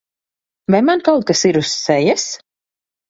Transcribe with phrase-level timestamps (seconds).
[0.75, 2.25] Vai man kaut kas ir uz sejas?